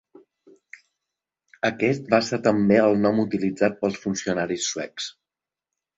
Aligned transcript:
Aquest 1.69 2.09
va 2.15 2.21
ser 2.29 2.41
també 2.47 2.79
el 2.87 2.97
nom 3.03 3.23
utilitzat 3.27 3.79
pels 3.85 4.03
funcionaris 4.07 4.71
suecs. 4.71 5.15